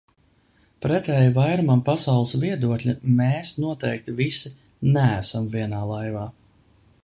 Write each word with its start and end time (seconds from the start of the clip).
Pretēji 0.85 1.27
vairumam 1.35 1.83
pasaules 1.89 2.31
viedokļa, 2.45 2.95
mēs 3.19 3.53
noteikti 3.67 4.15
visi 4.23 4.55
neesam 4.97 5.49
vienā 5.57 5.87
laivā. 5.95 6.29